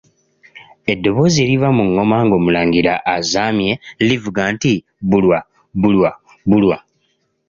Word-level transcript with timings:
Eddoboozi 0.91 1.37
eriva 1.45 1.67
mu 1.77 1.83
Ŋŋoma 1.89 2.17
nga 2.25 2.35
Omulangira 2.39 2.93
azaamye 3.15 3.73
livuga 4.07 4.43
nti 4.53 4.73
Bulwa, 5.09 5.39
Bulwa, 5.81 6.11
Bulwa. 6.49 6.77